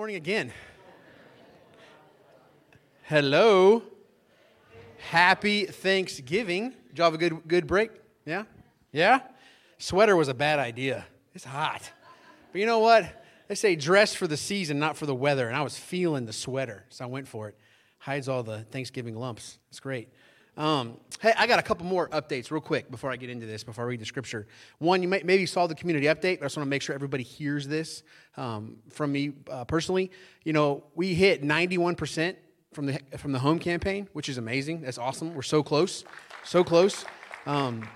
[0.00, 0.50] morning again.
[3.02, 3.82] Hello.
[5.10, 6.70] Happy Thanksgiving.
[6.88, 7.90] Did you have a good, good break?
[8.24, 8.44] Yeah?
[8.92, 9.20] Yeah?
[9.76, 11.04] Sweater was a bad idea.
[11.34, 11.92] It's hot.
[12.50, 13.26] But you know what?
[13.48, 15.46] They say dress for the season, not for the weather.
[15.46, 17.58] And I was feeling the sweater, so I went for it.
[17.98, 19.58] Hides all the Thanksgiving lumps.
[19.68, 20.08] It's great.
[20.56, 23.64] Um, hey, I got a couple more updates real quick before I get into this,
[23.64, 24.46] before I read the scripture.
[24.78, 26.94] One, you may, maybe saw the community update, but I just want to make sure
[26.94, 28.02] everybody hears this
[28.36, 30.10] um, from me uh, personally.
[30.44, 32.36] You know, we hit 91%
[32.72, 34.82] from the, from the home campaign, which is amazing.
[34.82, 35.34] That's awesome.
[35.34, 36.04] We're so close,
[36.44, 37.04] so close.
[37.46, 37.88] Um,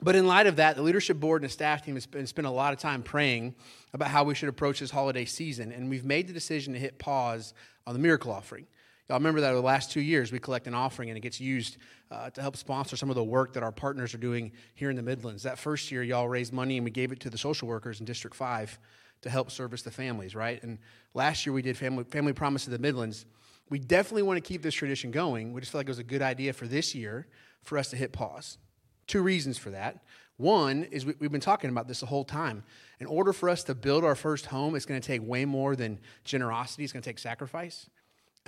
[0.00, 2.50] but in light of that, the leadership board and the staff team has spent a
[2.50, 3.54] lot of time praying
[3.92, 5.72] about how we should approach this holiday season.
[5.72, 7.52] And we've made the decision to hit pause
[7.86, 8.66] on the miracle offering.
[9.08, 11.40] Y'all remember that over the last two years, we collect an offering and it gets
[11.40, 11.78] used
[12.10, 14.96] uh, to help sponsor some of the work that our partners are doing here in
[14.96, 15.42] the Midlands.
[15.44, 18.06] That first year, y'all raised money and we gave it to the social workers in
[18.06, 18.78] District 5
[19.22, 20.62] to help service the families, right?
[20.62, 20.78] And
[21.14, 23.24] last year, we did Family, family Promise to the Midlands.
[23.70, 25.54] We definitely want to keep this tradition going.
[25.54, 27.26] We just feel like it was a good idea for this year
[27.62, 28.58] for us to hit pause.
[29.06, 30.04] Two reasons for that.
[30.36, 32.62] One is we, have been talking about this the whole time.
[33.00, 35.74] In order for us to build our first home, it's going to take way more
[35.76, 37.88] than generosity, it's going to take sacrifice.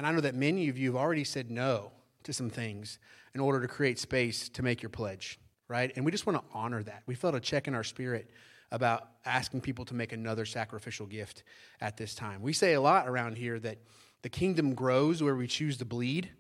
[0.01, 2.99] And I know that many of you have already said no to some things
[3.35, 5.93] in order to create space to make your pledge, right?
[5.95, 7.03] And we just want to honor that.
[7.05, 8.31] We felt a check in our spirit
[8.71, 11.43] about asking people to make another sacrificial gift
[11.83, 12.41] at this time.
[12.41, 13.77] We say a lot around here that
[14.23, 16.31] the kingdom grows where we choose to bleed.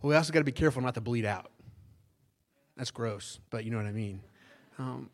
[0.00, 1.50] But we also got to be careful not to bleed out.
[2.76, 4.20] That's gross, but you know what I mean.
[4.78, 5.10] Um,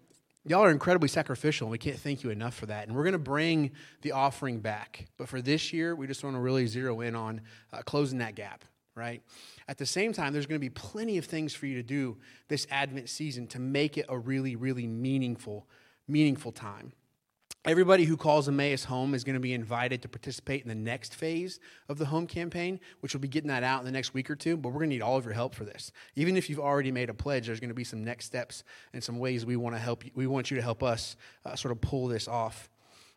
[0.48, 2.88] Y'all are incredibly sacrificial, and we can't thank you enough for that.
[2.88, 5.04] And we're going to bring the offering back.
[5.18, 8.34] But for this year, we just want to really zero in on uh, closing that
[8.34, 9.22] gap, right?
[9.68, 12.16] At the same time, there's going to be plenty of things for you to do
[12.48, 15.68] this Advent season to make it a really, really meaningful,
[16.06, 16.92] meaningful time.
[17.64, 21.14] Everybody who calls Emmaus home is going to be invited to participate in the next
[21.14, 24.30] phase of the home campaign, which will be getting that out in the next week
[24.30, 24.56] or two.
[24.56, 25.90] But we're going to need all of your help for this.
[26.14, 28.62] Even if you've already made a pledge, there's going to be some next steps
[28.92, 30.12] and some ways we want to help you.
[30.14, 32.70] We want you to help us uh, sort of pull this off.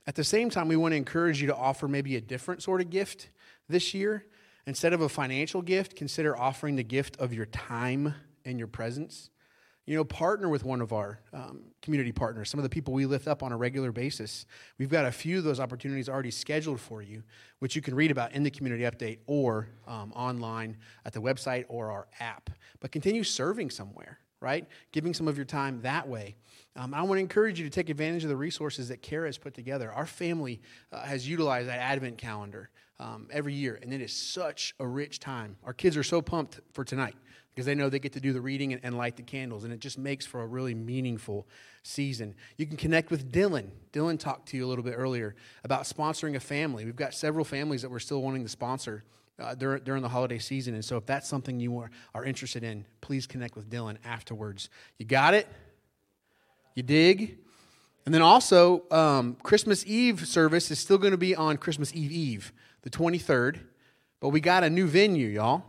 [0.07, 2.81] At the same time, we want to encourage you to offer maybe a different sort
[2.81, 3.29] of gift
[3.69, 4.25] this year.
[4.65, 9.30] Instead of a financial gift, consider offering the gift of your time and your presence
[9.91, 13.05] you know, partner with one of our um, community partners, some of the people we
[13.05, 14.45] lift up on a regular basis.
[14.77, 17.23] We've got a few of those opportunities already scheduled for you,
[17.59, 21.65] which you can read about in the community update or um, online at the website
[21.67, 22.51] or our app.
[22.79, 24.65] But continue serving somewhere, right?
[24.93, 26.37] Giving some of your time that way.
[26.77, 29.37] Um, I want to encourage you to take advantage of the resources that Kara has
[29.37, 29.91] put together.
[29.91, 30.61] Our family
[30.93, 35.19] uh, has utilized that Advent calendar um, every year, and it is such a rich
[35.19, 35.57] time.
[35.65, 37.15] Our kids are so pumped for tonight
[37.53, 39.73] because they know they get to do the reading and, and, light the candles, and
[39.73, 41.45] it just makes for a really meaningful
[41.83, 42.33] season.
[42.57, 43.69] You can connect with Dylan.
[43.91, 46.85] Dylan talked to you a little bit earlier about sponsoring a family.
[46.85, 49.03] We've got several families that we're still wanting to sponsor
[49.37, 52.63] uh, during, during the holiday season, and so if that's something you are, are interested
[52.63, 54.69] in, please connect with Dylan afterwards.
[54.97, 55.47] You got it?
[56.75, 57.37] You dig?
[58.05, 62.11] And then also, um, Christmas Eve service is still going to be on Christmas Eve
[62.11, 63.59] Eve, the 23rd,
[64.21, 65.65] but we got a new venue, y'all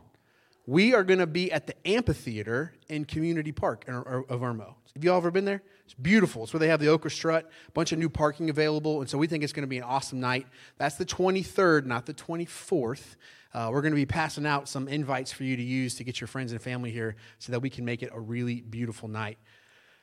[0.66, 4.74] we are going to be at the amphitheater in Community Park of Irmo.
[4.94, 5.62] Have you all ever been there?
[5.84, 6.44] It's beautiful.
[6.44, 9.26] It's where they have the Strut, a bunch of new parking available, and so we
[9.26, 10.46] think it's going to be an awesome night.
[10.78, 13.16] That's the 23rd, not the 24th.
[13.54, 16.20] Uh, we're going to be passing out some invites for you to use to get
[16.20, 19.38] your friends and family here so that we can make it a really beautiful night.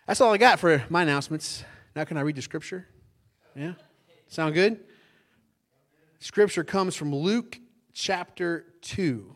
[0.08, 1.64] That's all I got for my announcements.
[1.96, 2.88] Now, can I read the scripture?
[3.56, 3.74] Yeah?
[4.28, 4.80] Sound good?
[6.20, 7.60] Scripture comes from Luke
[7.94, 9.36] chapter 2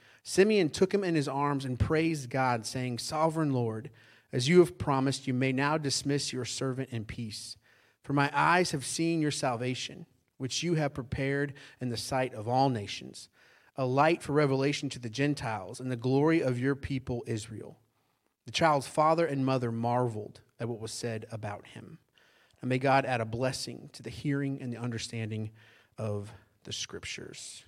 [0.23, 3.89] Simeon took him in his arms and praised God, saying, Sovereign Lord,
[4.31, 7.57] as you have promised, you may now dismiss your servant in peace.
[8.03, 10.05] For my eyes have seen your salvation,
[10.37, 13.29] which you have prepared in the sight of all nations,
[13.75, 17.77] a light for revelation to the Gentiles and the glory of your people Israel.
[18.45, 21.99] The child's father and mother marveled at what was said about him.
[22.61, 25.51] And may God add a blessing to the hearing and the understanding
[25.97, 26.31] of
[26.63, 27.63] the scriptures.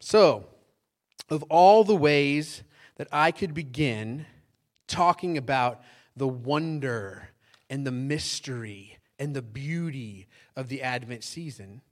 [0.00, 0.46] So,
[1.28, 2.62] of all the ways
[2.96, 4.26] that I could begin
[4.86, 5.82] talking about
[6.16, 7.30] the wonder
[7.70, 10.26] and the mystery and the beauty
[10.56, 11.82] of the Advent season,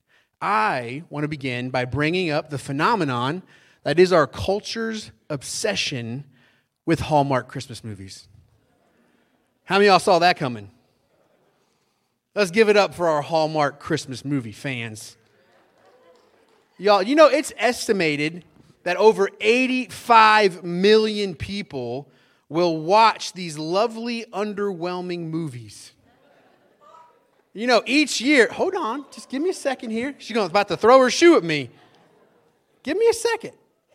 [0.40, 3.42] I want to begin by bringing up the phenomenon
[3.84, 6.24] that is our culture's obsession
[6.84, 8.28] with Hallmark Christmas movies.
[9.64, 10.70] How many of y'all saw that coming?
[12.34, 15.16] Let's give it up for our Hallmark Christmas movie fans.
[16.78, 18.44] Y'all, you know, it's estimated
[18.86, 22.08] that over 85 million people
[22.48, 25.90] will watch these lovely, underwhelming movies.
[27.52, 30.14] You know, each year, hold on, just give me a second here.
[30.18, 31.68] She's about to throw her shoe at me.
[32.84, 33.54] Give me a second.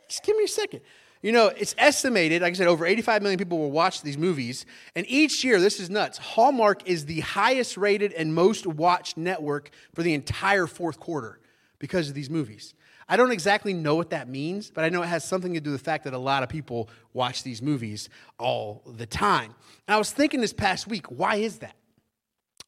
[0.10, 0.82] Just give me a second.
[1.22, 4.66] You know, it's estimated, like I said, over 85 million people will watch these movies.
[4.98, 9.70] And each year, this is nuts, Hallmark is the highest rated and most watched network
[9.96, 11.40] for the entire fourth quarter
[11.80, 12.74] because of these movies.
[13.12, 15.72] I don't exactly know what that means, but I know it has something to do
[15.72, 18.08] with the fact that a lot of people watch these movies
[18.40, 19.54] all the time.
[19.86, 21.76] And I was thinking this past week, why is that?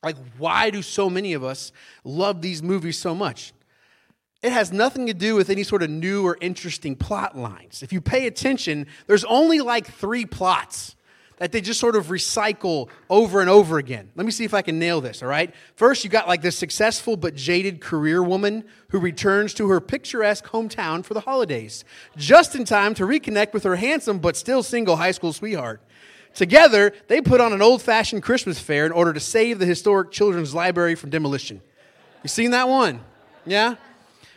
[0.03, 1.71] Like, why do so many of us
[2.03, 3.53] love these movies so much?
[4.41, 7.81] It has nothing to do with any sort of new or interesting plot lines.
[7.81, 10.97] If you pay attention, there's only like three plots
[11.37, 14.09] that they just sort of recycle over and over again.
[14.15, 15.53] Let me see if I can nail this, all right?
[15.75, 20.45] First, you got like this successful but jaded career woman who returns to her picturesque
[20.45, 21.83] hometown for the holidays,
[22.15, 25.81] just in time to reconnect with her handsome but still single high school sweetheart.
[26.33, 30.11] Together, they put on an old fashioned Christmas fair in order to save the historic
[30.11, 31.61] children's library from demolition.
[32.23, 33.01] You seen that one?
[33.45, 33.75] Yeah?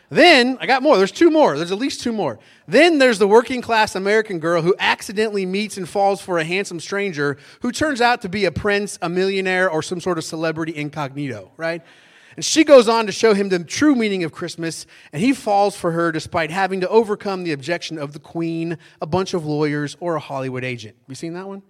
[0.09, 0.97] Then, I got more.
[0.97, 1.57] There's two more.
[1.57, 2.39] There's at least two more.
[2.65, 6.79] Then there's the working class American girl who accidentally meets and falls for a handsome
[6.79, 10.75] stranger who turns out to be a prince, a millionaire, or some sort of celebrity
[10.75, 11.81] incognito, right?
[12.37, 15.75] And she goes on to show him the true meaning of Christmas, and he falls
[15.75, 19.97] for her despite having to overcome the objection of the queen, a bunch of lawyers,
[19.99, 20.95] or a Hollywood agent.
[21.07, 21.63] You seen that one?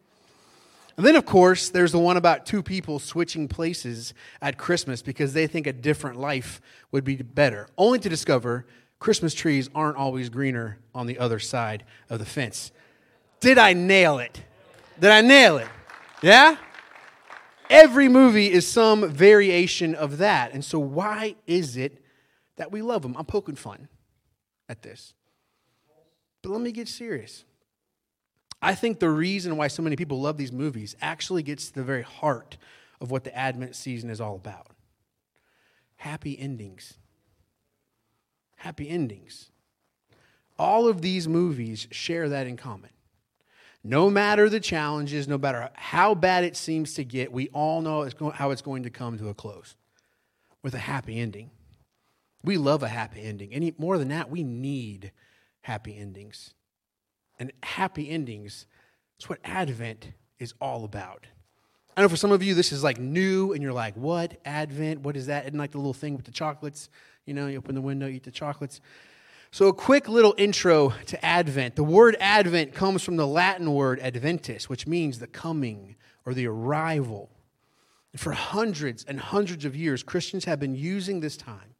[0.97, 5.33] And then, of course, there's the one about two people switching places at Christmas because
[5.33, 6.59] they think a different life
[6.91, 8.65] would be better, only to discover
[8.99, 12.71] Christmas trees aren't always greener on the other side of the fence.
[13.39, 14.41] Did I nail it?
[14.99, 15.67] Did I nail it?
[16.23, 16.57] Yeah?
[17.69, 20.51] Every movie is some variation of that.
[20.53, 22.01] And so, why is it
[22.55, 23.15] that we love them?
[23.17, 23.88] I'm poking fun
[24.67, 25.13] at this.
[26.41, 27.45] But let me get serious.
[28.62, 31.83] I think the reason why so many people love these movies actually gets to the
[31.83, 32.57] very heart
[33.00, 34.68] of what the Advent season is all about
[35.98, 36.94] happy endings.
[38.57, 39.50] Happy endings.
[40.57, 42.92] All of these movies share that in common.
[43.83, 48.09] No matter the challenges, no matter how bad it seems to get, we all know
[48.33, 49.75] how it's going to come to a close
[50.62, 51.51] with a happy ending.
[52.44, 53.54] We love a happy ending.
[53.54, 55.12] Any more than that, we need
[55.62, 56.54] happy endings
[57.39, 58.65] and happy endings.
[59.17, 61.27] That's what Advent is all about.
[61.95, 64.37] I know for some of you this is like new and you're like, what?
[64.45, 65.01] Advent?
[65.01, 65.45] What is that?
[65.45, 66.89] And like the little thing with the chocolates.
[67.25, 68.79] You know, you open the window, eat the chocolates.
[69.49, 71.75] So, a quick little intro to Advent.
[71.75, 75.95] The word Advent comes from the Latin word adventus, which means the coming
[76.25, 77.29] or the arrival.
[78.11, 81.75] And for hundreds and hundreds of years, Christians have been using this time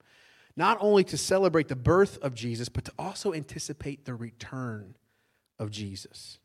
[0.58, 4.96] not only to celebrate the birth of Jesus, but to also anticipate the return
[5.60, 6.40] of Jesus,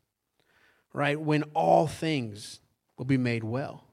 [0.92, 1.20] right?
[1.20, 2.60] When all things
[2.96, 3.84] will be made well.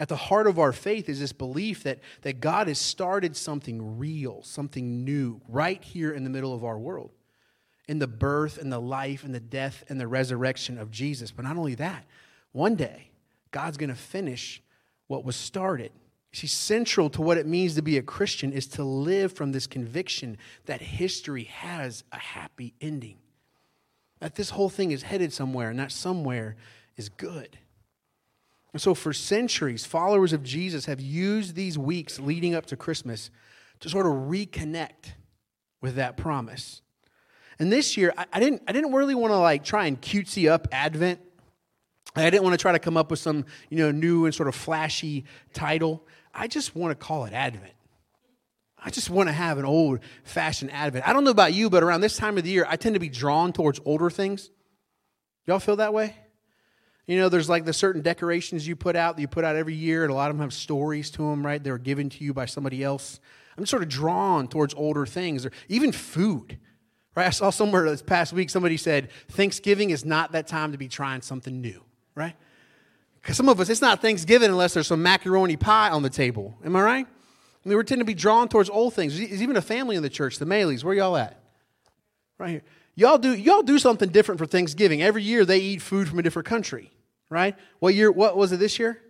[0.00, 3.98] At the heart of our faith is this belief that, that God has started something
[3.98, 7.12] real, something new, right here in the middle of our world,
[7.86, 11.30] in the birth and the life and the death and the resurrection of Jesus.
[11.30, 12.04] But not only that,
[12.50, 13.10] one day,
[13.52, 14.60] God's going to finish
[15.06, 15.92] what was started.
[16.32, 19.66] See, central to what it means to be a Christian is to live from this
[19.66, 23.18] conviction that history has a happy ending
[24.22, 26.54] that this whole thing is headed somewhere, and that somewhere
[26.96, 27.58] is good.
[28.72, 33.30] And so, for centuries, followers of Jesus have used these weeks leading up to Christmas
[33.80, 35.14] to sort of reconnect
[35.80, 36.82] with that promise.
[37.58, 40.48] And this year, I, I didn't, I didn't really want to like try and cutesy
[40.48, 41.18] up Advent.
[42.14, 44.48] I didn't want to try to come up with some, you know, new and sort
[44.48, 46.06] of flashy title.
[46.32, 47.72] I just want to call it Advent.
[48.84, 51.06] I just want to have an old fashioned Advent.
[51.06, 53.00] I don't know about you, but around this time of the year, I tend to
[53.00, 54.50] be drawn towards older things.
[55.46, 56.16] Y'all feel that way?
[57.06, 59.74] You know, there's like the certain decorations you put out that you put out every
[59.74, 61.62] year, and a lot of them have stories to them, right?
[61.62, 63.20] They're given to you by somebody else.
[63.56, 66.58] I'm sort of drawn towards older things, or even food.
[67.14, 67.26] Right?
[67.26, 70.88] I saw somewhere this past week somebody said Thanksgiving is not that time to be
[70.88, 71.82] trying something new,
[72.14, 72.34] right?
[73.20, 76.56] Because some of us, it's not Thanksgiving unless there's some macaroni pie on the table.
[76.64, 77.06] Am I right?
[77.64, 79.16] I mean, we tend to be drawn towards old things.
[79.16, 80.82] There's even a family in the church, the Maleys.
[80.82, 81.40] Where y'all at?
[82.38, 82.62] Right here.
[82.94, 85.00] Y'all do, y'all do something different for Thanksgiving.
[85.00, 86.90] Every year they eat food from a different country,
[87.30, 87.56] right?
[87.78, 89.00] What year, what was it this year?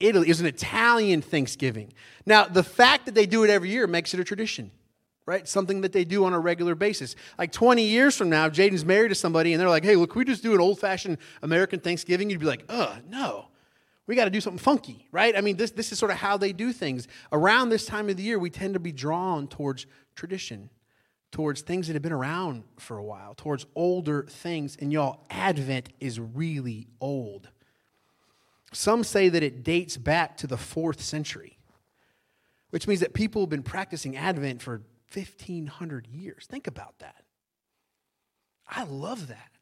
[0.00, 0.28] Italy.
[0.28, 1.92] It was an Italian Thanksgiving.
[2.24, 4.70] Now, the fact that they do it every year makes it a tradition,
[5.26, 5.46] right?
[5.46, 7.16] Something that they do on a regular basis.
[7.38, 10.24] Like 20 years from now, Jaden's married to somebody and they're like, hey, look, we
[10.24, 12.30] just do an old fashioned American Thanksgiving.
[12.30, 13.48] You'd be like, uh, no.
[14.06, 15.36] We got to do something funky, right?
[15.36, 17.08] I mean, this, this is sort of how they do things.
[17.32, 20.70] Around this time of the year, we tend to be drawn towards tradition,
[21.32, 24.76] towards things that have been around for a while, towards older things.
[24.80, 27.48] And y'all, Advent is really old.
[28.72, 31.58] Some say that it dates back to the fourth century,
[32.70, 34.82] which means that people have been practicing Advent for
[35.12, 36.46] 1,500 years.
[36.46, 37.24] Think about that.
[38.68, 39.55] I love that.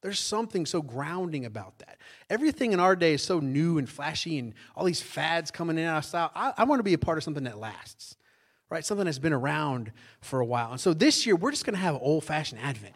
[0.00, 1.98] There's something so grounding about that.
[2.30, 5.84] Everything in our day is so new and flashy and all these fads coming in
[5.84, 6.30] and out of style.
[6.34, 8.16] I, I want to be a part of something that lasts,
[8.70, 8.84] right?
[8.84, 10.70] Something that's been around for a while.
[10.70, 12.94] And so this year, we're just going to have old fashioned Advent.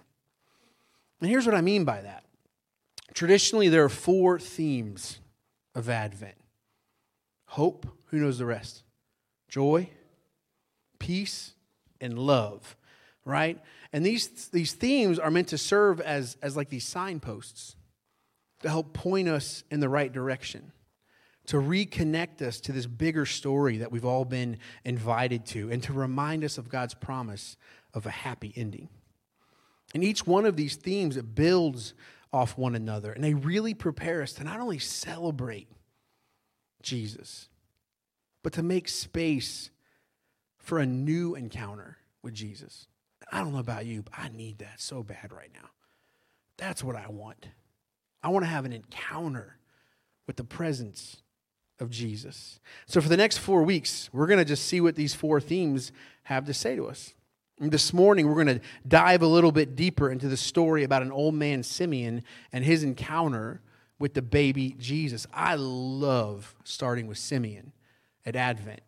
[1.21, 2.25] And here's what I mean by that.
[3.15, 5.19] Traditionally, there are four themes
[5.75, 6.35] of Advent
[7.53, 8.83] hope, who knows the rest?
[9.49, 9.91] Joy,
[10.99, 11.53] peace,
[12.01, 12.77] and love,
[13.25, 13.59] right?
[13.93, 17.77] And these, these themes are meant to serve as, as like these signposts
[18.63, 20.73] to help point us in the right direction,
[21.47, 25.93] to reconnect us to this bigger story that we've all been invited to, and to
[25.93, 27.57] remind us of God's promise
[27.95, 28.89] of a happy ending.
[29.95, 31.95] And each one of these themes builds
[32.33, 35.69] off one another, and they really prepare us to not only celebrate
[36.83, 37.49] Jesus,
[38.43, 39.71] but to make space
[40.59, 42.87] for a new encounter with Jesus.
[43.33, 45.71] I don't know about you, but I need that so bad right now.
[46.59, 47.49] That's what I want.
[48.23, 49.57] I want to have an encounter
[50.27, 51.23] with the presence
[51.81, 52.61] of Jesus.
[52.87, 55.91] So, for the next four weeks, we're going to just see what these four themes
[56.25, 57.15] have to say to us.
[57.59, 61.03] And this morning, we're going to dive a little bit deeper into the story about
[61.03, 62.23] an old man, Simeon,
[62.53, 63.63] and his encounter
[63.99, 65.27] with the baby Jesus.
[65.33, 67.73] I love starting with Simeon
[68.27, 68.81] at Advent.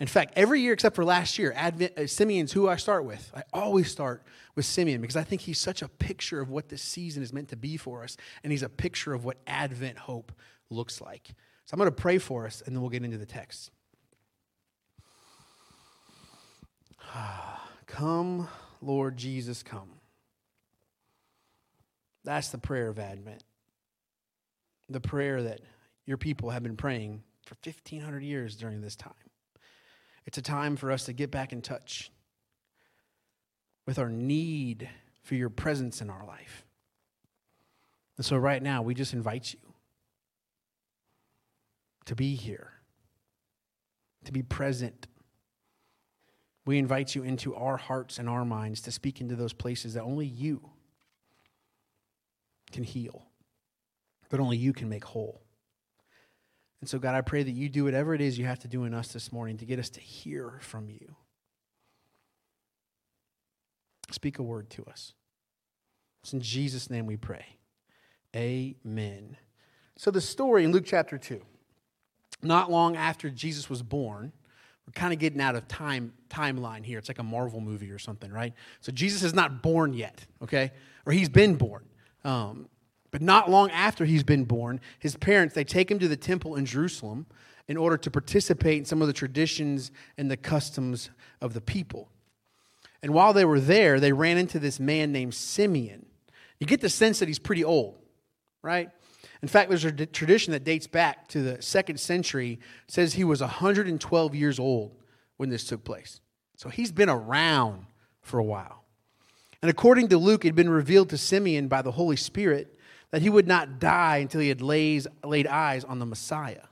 [0.00, 3.30] In fact, every year except for last year, Advent, uh, Simeon's who I start with.
[3.34, 4.24] I always start
[4.56, 7.48] with Simeon because I think he's such a picture of what this season is meant
[7.50, 10.32] to be for us, and he's a picture of what Advent hope
[10.68, 11.28] looks like.
[11.66, 13.70] So I'm going to pray for us, and then we'll get into the text.
[17.86, 18.48] come,
[18.82, 19.90] Lord Jesus, come.
[22.24, 23.44] That's the prayer of Advent.
[24.88, 25.60] The prayer that
[26.04, 29.12] your people have been praying for 1,500 years during this time.
[30.26, 32.10] It's a time for us to get back in touch
[33.86, 34.88] with our need
[35.22, 36.64] for your presence in our life.
[38.16, 39.60] And so, right now, we just invite you
[42.06, 42.72] to be here,
[44.24, 45.06] to be present.
[46.66, 50.02] We invite you into our hearts and our minds to speak into those places that
[50.02, 50.70] only you
[52.72, 53.26] can heal,
[54.30, 55.43] but only you can make whole.
[56.84, 58.84] And so, God, I pray that you do whatever it is you have to do
[58.84, 61.16] in us this morning to get us to hear from you.
[64.10, 65.14] Speak a word to us.
[66.22, 67.46] It's in Jesus' name we pray.
[68.36, 69.38] Amen.
[69.96, 71.40] So, the story in Luke chapter 2,
[72.42, 74.30] not long after Jesus was born,
[74.86, 76.98] we're kind of getting out of time timeline here.
[76.98, 78.52] It's like a Marvel movie or something, right?
[78.82, 80.72] So Jesus is not born yet, okay?
[81.06, 81.86] Or he's been born.
[82.24, 82.68] Um,
[83.14, 86.56] but not long after he's been born, his parents, they take him to the temple
[86.56, 87.26] in Jerusalem
[87.68, 92.08] in order to participate in some of the traditions and the customs of the people.
[93.04, 96.06] And while they were there, they ran into this man named Simeon.
[96.58, 98.00] You get the sense that he's pretty old,
[98.62, 98.90] right?
[99.42, 103.40] In fact, there's a tradition that dates back to the second century, says he was
[103.40, 104.90] 112 years old
[105.36, 106.20] when this took place.
[106.56, 107.86] So he's been around
[108.22, 108.82] for a while.
[109.62, 112.73] And according to Luke, it had been revealed to Simeon by the Holy Spirit
[113.14, 116.64] that he would not die until he had lays, laid eyes on the Messiah,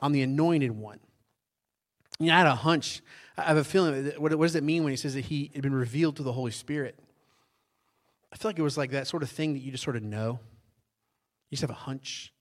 [0.00, 1.00] on the anointed one.
[2.20, 3.02] You know, I had a hunch.
[3.36, 4.12] I have a feeling.
[4.16, 6.30] What, what does it mean when he says that he had been revealed to the
[6.30, 6.96] Holy Spirit?
[8.32, 10.04] I feel like it was like that sort of thing that you just sort of
[10.04, 10.38] know.
[11.50, 12.32] You just have a hunch.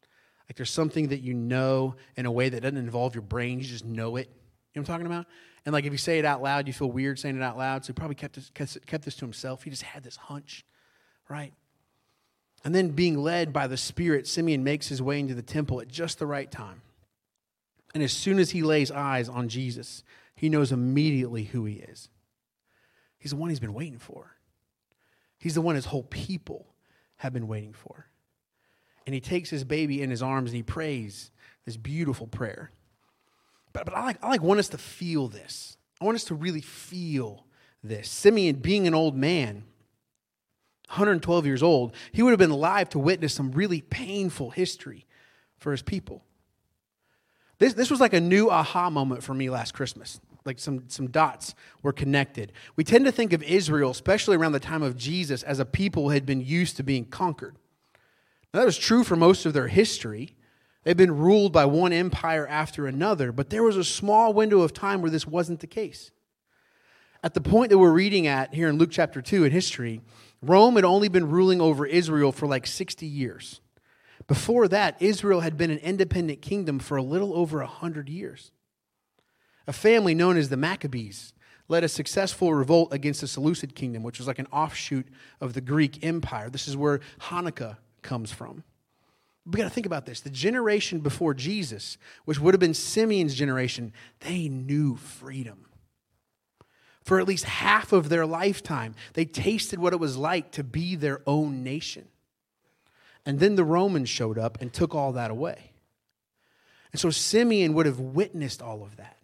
[0.47, 3.57] Like there's something that you know in a way that doesn't involve your brain.
[3.57, 4.27] You just know it.
[4.75, 5.25] You know what I'm talking about?
[5.65, 7.85] And like if you say it out loud, you feel weird saying it out loud.
[7.85, 9.63] So he probably kept this, kept this to himself.
[9.63, 10.63] He just had this hunch,
[11.27, 11.53] right?
[12.65, 15.87] And then, being led by the Spirit, Simeon makes his way into the temple at
[15.87, 16.81] just the right time.
[17.93, 20.03] And as soon as he lays eyes on Jesus,
[20.35, 22.09] he knows immediately who he is.
[23.19, 24.35] He's the one he's been waiting for,
[25.37, 26.65] he's the one his whole people
[27.17, 28.07] have been waiting for.
[29.05, 31.29] And he takes his baby in his arms and he prays
[31.65, 32.71] this beautiful prayer.
[33.71, 35.77] But, but I, like, I like want us to feel this.
[36.01, 37.45] I want us to really feel
[37.83, 38.09] this.
[38.09, 39.65] Simeon, being an old man,
[40.87, 45.05] 112 years old, he would have been alive to witness some really painful history
[45.57, 46.23] for his people.
[47.57, 50.19] This, this was like a new aha moment for me last Christmas.
[50.45, 52.51] Like some, some dots were connected.
[52.75, 56.03] We tend to think of Israel, especially around the time of Jesus, as a people
[56.03, 57.55] who had been used to being conquered.
[58.53, 60.35] Now, that was true for most of their history.
[60.83, 64.71] They've been ruled by one empire after another, but there was a small window of
[64.71, 66.11] time where this wasn't the case.
[67.23, 69.99] At the point that we're reading at here in Luke chapter 2 in history,
[70.45, 73.61] Rome had only been ruling over Israel for like 60 years.
[74.27, 78.51] Before that, Israel had been an independent kingdom for a little over 100 years.
[79.67, 81.33] A family known as the Maccabees
[81.67, 85.07] led a successful revolt against the Seleucid kingdom, which was like an offshoot
[85.41, 86.49] of the Greek Empire.
[86.49, 88.63] This is where Hanukkah comes from.
[89.45, 90.21] We got to think about this.
[90.21, 95.65] The generation before Jesus, which would have been Simeon's generation, they knew freedom.
[97.05, 100.95] For at least half of their lifetime, they tasted what it was like to be
[100.95, 102.07] their own nation.
[103.27, 105.71] And then the Romans showed up and took all that away.
[106.91, 109.17] And so Simeon would have witnessed all of that.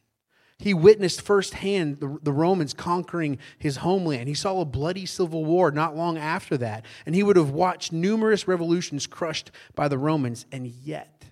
[0.59, 4.27] He witnessed firsthand the, the, Romans conquering his homeland.
[4.27, 6.85] He saw a bloody civil war not long after that.
[7.07, 10.45] And he would have watched numerous revolutions crushed by the Romans.
[10.51, 11.25] And yet,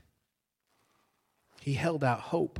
[1.62, 2.60] he held out hope.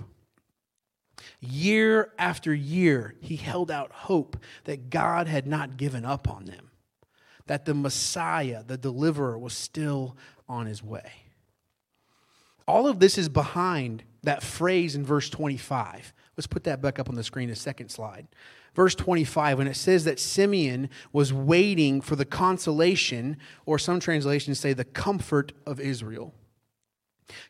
[1.40, 6.72] Year after year, he held out hope that God had not given up on them,
[7.48, 11.12] that the Messiah, the deliverer, was still on his way.
[12.68, 16.14] All of this is behind that phrase in verse 25.
[16.38, 18.28] Let's put that back up on the screen, a second slide.
[18.76, 24.60] Verse 25, when it says that Simeon was waiting for the consolation, or some translations
[24.60, 26.34] say the comfort of Israel.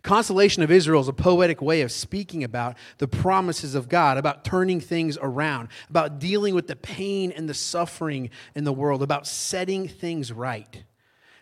[0.04, 4.44] Consolation of Israel is a poetic way of speaking about the promises of God, about
[4.44, 9.28] turning things around, about dealing with the pain and the suffering in the world, about
[9.28, 10.84] setting things right.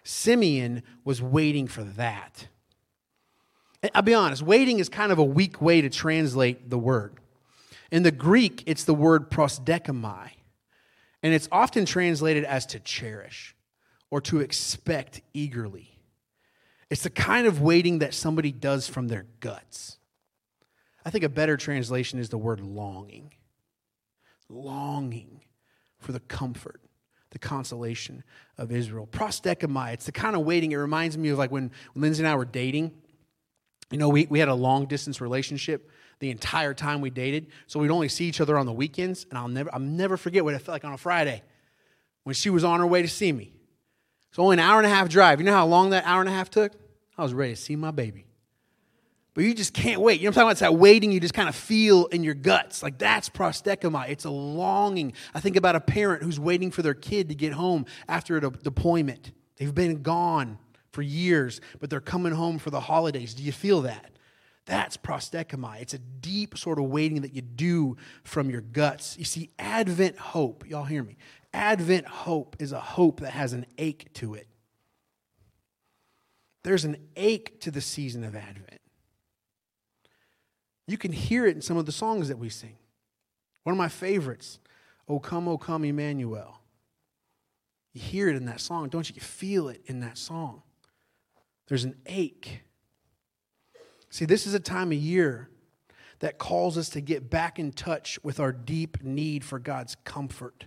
[0.03, 2.47] Simeon was waiting for that.
[3.93, 7.15] I'll be honest, waiting is kind of a weak way to translate the word.
[7.91, 10.29] In the Greek, it's the word prosdechomai,
[11.23, 13.55] and it's often translated as to cherish
[14.09, 15.96] or to expect eagerly.
[16.89, 19.97] It's the kind of waiting that somebody does from their guts.
[21.03, 23.33] I think a better translation is the word longing.
[24.49, 25.41] Longing
[25.99, 26.81] for the comfort,
[27.31, 28.23] the consolation
[28.57, 29.07] of Israel.
[29.07, 32.27] Prosdechomai, it's the kind of waiting, it reminds me of like when, when Lindsay and
[32.27, 32.93] I were dating.
[33.91, 37.79] You know, we, we had a long distance relationship the entire time we dated, so
[37.79, 40.55] we'd only see each other on the weekends, and I'll never, I'll never forget what
[40.55, 41.43] it felt like on a Friday
[42.23, 43.53] when she was on her way to see me.
[44.37, 45.39] It's only an hour and a half drive.
[45.39, 46.71] You know how long that hour and a half took?
[47.17, 48.27] I was ready to see my baby.
[49.33, 50.21] But you just can't wait.
[50.21, 50.51] You know what I'm talking about?
[50.51, 52.83] It's that waiting you just kind of feel in your guts.
[52.83, 54.09] Like that's prosdechomai.
[54.09, 55.13] It's a longing.
[55.33, 58.51] I think about a parent who's waiting for their kid to get home after a
[58.51, 59.31] deployment.
[59.55, 60.59] They've been gone
[60.91, 63.33] for years, but they're coming home for the holidays.
[63.33, 64.11] Do you feel that?
[64.65, 65.81] That's prosdechomai.
[65.81, 69.17] It's a deep sort of waiting that you do from your guts.
[69.17, 71.17] You see, Advent hope, y'all hear me?
[71.57, 74.47] Advent hope is a hope that has an ache to it.
[76.63, 78.79] There's an ache to the season of Advent.
[80.85, 82.77] You can hear it in some of the songs that we sing.
[83.63, 84.59] One of my favorites,
[85.09, 86.61] O come, O come, Emmanuel.
[87.93, 89.15] You hear it in that song, don't you?
[89.15, 90.61] You feel it in that song.
[91.67, 92.61] There's an ache.
[94.11, 95.49] See, this is a time of year
[96.19, 100.65] that calls us to get back in touch with our deep need for God's comfort,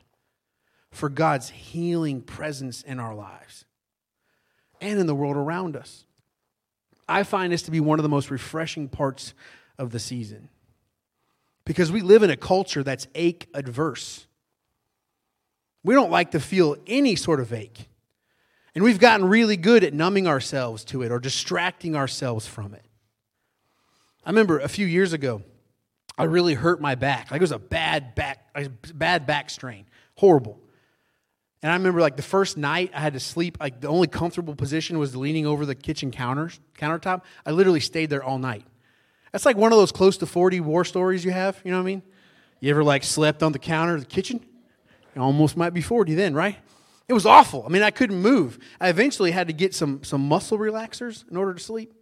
[0.90, 3.64] for God's healing presence in our lives
[4.81, 6.05] and in the world around us.
[7.09, 9.35] I find this to be one of the most refreshing parts
[9.79, 10.48] of the season
[11.64, 14.26] because we live in a culture that's ache adverse.
[15.83, 17.88] We don't like to feel any sort of ache.
[18.74, 22.85] And we've gotten really good at numbing ourselves to it or distracting ourselves from it.
[24.24, 25.42] I remember a few years ago,
[26.16, 27.31] I really hurt my back.
[27.31, 29.87] Like it was a bad back, a bad back strain.
[30.16, 30.61] Horrible.
[31.62, 34.55] And I remember like the first night I had to sleep, like the only comfortable
[34.55, 37.23] position was leaning over the kitchen counters, countertop.
[37.44, 38.64] I literally stayed there all night.
[39.33, 41.85] That's like one of those close to 40 war stories you have, you know what
[41.85, 42.03] I mean?
[42.61, 44.44] You ever like slept on the counter of the kitchen?
[45.16, 46.57] Almost might be 40 then, right?
[47.09, 47.64] It was awful.
[47.66, 48.59] I mean, I couldn't move.
[48.81, 51.92] I eventually had to get some, some muscle relaxers in order to sleep.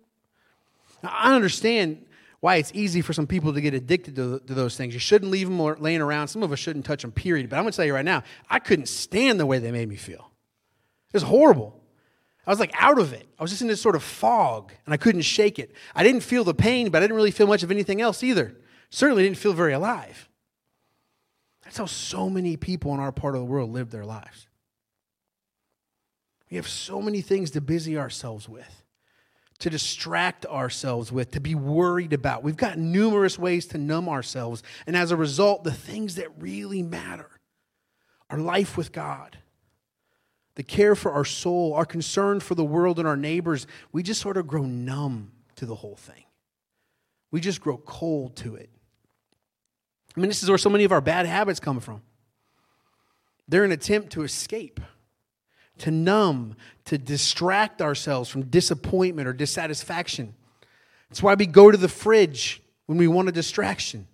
[1.02, 2.04] Now, I understand
[2.40, 4.94] why it's easy for some people to get addicted to, to those things.
[4.94, 6.28] You shouldn't leave them laying around.
[6.28, 7.50] Some of us shouldn't touch them, period.
[7.50, 9.88] But I'm going to tell you right now, I couldn't stand the way they made
[9.88, 10.30] me feel.
[11.08, 11.80] It was horrible.
[12.46, 13.28] I was like out of it.
[13.38, 15.72] I was just in this sort of fog and I couldn't shake it.
[15.94, 18.56] I didn't feel the pain, but I didn't really feel much of anything else either.
[18.90, 20.28] Certainly didn't feel very alive.
[21.62, 24.46] That's how so many people in our part of the world live their lives.
[26.50, 28.82] We have so many things to busy ourselves with
[29.60, 32.42] to distract ourselves with, to be worried about.
[32.42, 34.62] We've got numerous ways to numb ourselves.
[34.86, 37.28] And as a result, the things that really matter
[38.30, 39.38] our life with God,
[40.54, 44.20] the care for our soul, our concern for the world and our neighbors, we just
[44.20, 46.24] sort of grow numb to the whole thing.
[47.30, 48.70] We just grow cold to it.
[50.16, 52.02] I mean, this is where so many of our bad habits come from.
[53.46, 54.80] They're an attempt to escape,
[55.80, 60.34] to numb, to distract ourselves from disappointment or dissatisfaction.
[61.08, 64.06] That's why we go to the fridge when we want a distraction.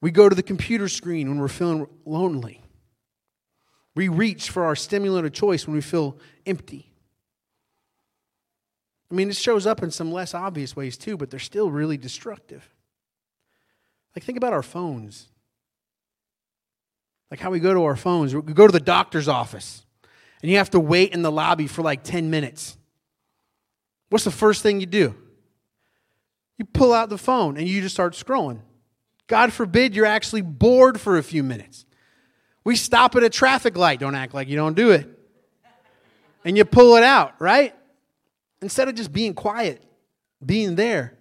[0.00, 2.62] We go to the computer screen when we're feeling lonely.
[3.94, 6.92] We reach for our stimulant of choice when we feel empty.
[9.10, 11.96] I mean, it shows up in some less obvious ways too, but they're still really
[11.96, 12.68] destructive.
[14.14, 15.28] Like, think about our phones.
[17.30, 18.34] Like how we go to our phones.
[18.34, 19.84] We go to the doctor's office,
[20.42, 22.76] and you have to wait in the lobby for like 10 minutes.
[24.08, 25.14] What's the first thing you do?
[26.56, 28.60] You pull out the phone and you just start scrolling.
[29.26, 31.84] God forbid you're actually bored for a few minutes.
[32.64, 34.00] We stop at a traffic light.
[34.00, 35.08] Don't act like you don't do it.
[36.44, 37.74] And you pull it out, right?
[38.62, 39.82] Instead of just being quiet,
[40.44, 41.17] being there.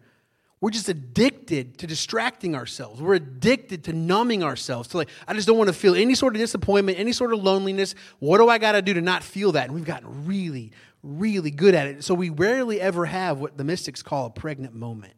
[0.59, 2.99] We're just addicted to distracting ourselves.
[2.99, 4.87] We're addicted to numbing ourselves.
[4.89, 7.43] To like, I just don't want to feel any sort of disappointment, any sort of
[7.43, 7.93] loneliness.
[8.19, 9.65] What do I got to do to not feel that?
[9.65, 10.71] And we've gotten really,
[11.03, 12.03] really good at it.
[12.03, 15.13] So we rarely ever have what the mystics call a pregnant moment.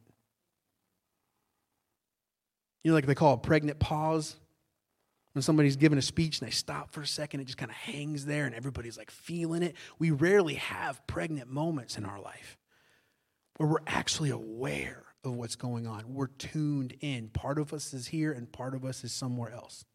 [2.83, 4.35] You know, like they call a pregnant pause.
[5.33, 7.77] When somebody's giving a speech and they stop for a second, it just kind of
[7.77, 9.75] hangs there and everybody's like feeling it.
[9.99, 12.57] We rarely have pregnant moments in our life
[13.55, 16.13] where we're actually aware of what's going on.
[16.13, 17.29] We're tuned in.
[17.29, 19.85] Part of us is here and part of us is somewhere else.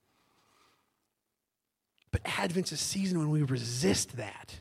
[2.11, 4.61] But Advent's a season when we resist that.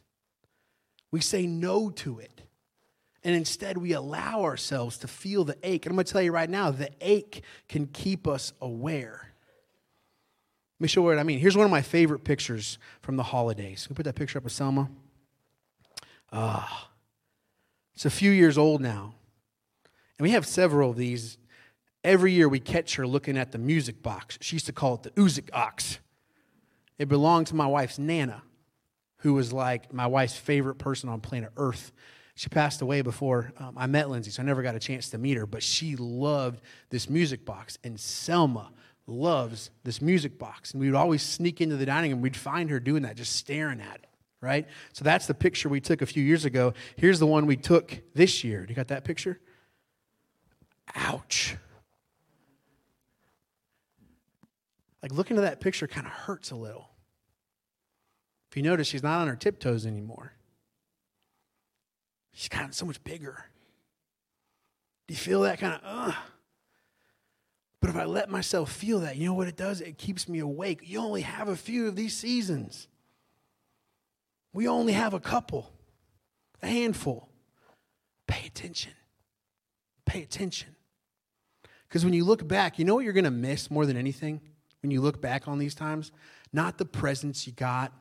[1.11, 2.41] We say no to it.
[3.23, 5.85] And instead, we allow ourselves to feel the ache.
[5.85, 9.33] And I'm going to tell you right now the ache can keep us aware.
[10.79, 11.39] Let me show you what I mean.
[11.39, 13.87] Here's one of my favorite pictures from the holidays.
[13.89, 14.89] We put that picture up of Selma?
[16.31, 16.89] Ah,
[17.93, 19.13] it's a few years old now.
[20.23, 21.37] We have several of these.
[22.01, 24.37] Every year we catch her looking at the music box.
[24.39, 25.99] She used to call it the Uzik ox.
[26.97, 28.41] It belonged to my wife's Nana,
[29.17, 31.91] who was like my wife's favorite person on planet Earth.
[32.35, 35.17] She passed away before um, I met Lindsay, so I never got a chance to
[35.17, 37.77] meet her, but she loved this music box.
[37.83, 38.71] And Selma
[39.05, 40.71] loves this music box.
[40.71, 42.21] And we would always sneak into the dining room.
[42.21, 44.07] We'd find her doing that, just staring at it,
[44.39, 44.69] right?
[44.93, 46.75] So that's the picture we took a few years ago.
[46.95, 48.65] Here's the one we took this year.
[48.65, 49.41] Do you got that picture?
[50.95, 51.55] Ouch.
[55.01, 56.89] Like looking at that picture kind of hurts a little.
[58.49, 60.33] If you notice, she's not on her tiptoes anymore.
[62.31, 63.45] She's gotten so much bigger.
[65.07, 66.13] Do you feel that kind of, uh?
[67.81, 69.81] But if I let myself feel that, you know what it does?
[69.81, 70.79] It keeps me awake.
[70.83, 72.87] You only have a few of these seasons.
[74.53, 75.69] We only have a couple,
[76.61, 77.27] a handful.
[78.25, 78.93] Pay attention.
[80.05, 80.75] Pay attention.
[81.93, 84.41] Because when you look back, you know what you're going to miss more than anything
[84.81, 86.11] when you look back on these times?
[86.51, 87.93] Not the presents you got,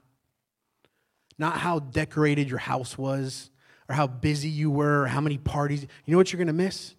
[1.37, 3.51] not how decorated your house was,
[3.91, 5.83] or how busy you were, or how many parties.
[5.83, 6.95] You know what you're going to miss?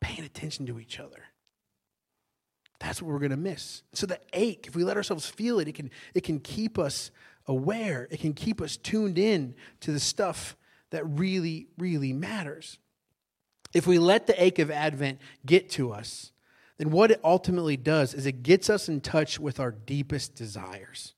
[0.00, 1.22] Paying attention to each other.
[2.80, 3.84] That's what we're going to miss.
[3.92, 7.12] So the ache, if we let ourselves feel it, it can, it can keep us
[7.46, 8.08] aware.
[8.10, 10.56] It can keep us tuned in to the stuff
[10.90, 12.80] that really, really matters.
[13.72, 16.32] If we let the ache of Advent get to us,
[16.78, 21.14] then what it ultimately does is it gets us in touch with our deepest desires.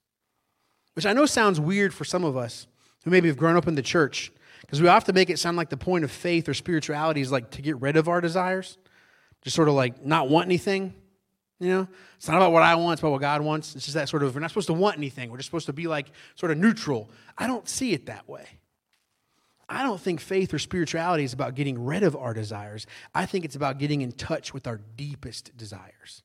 [0.95, 2.67] Which I know sounds weird for some of us
[3.05, 5.69] who maybe have grown up in the church, because we to make it sound like
[5.69, 8.79] the point of faith or spirituality is like to get rid of our desires,
[9.43, 10.95] just sort of like not want anything.
[11.61, 13.77] You know, it's not about what I want, it's about what God wants.
[13.77, 15.31] It's just that sort of, we're not supposed to want anything.
[15.31, 17.11] We're just supposed to be like sort of neutral.
[17.38, 18.47] I don't see it that way.
[19.68, 22.87] I don't think faith or spirituality is about getting rid of our desires.
[23.14, 26.22] I think it's about getting in touch with our deepest desires.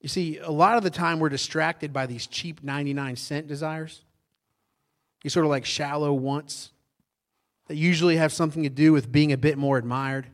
[0.00, 4.02] You see, a lot of the time we're distracted by these cheap 99 cent desires.
[5.22, 6.70] These sort of like shallow wants
[7.68, 10.26] that usually have something to do with being a bit more admired,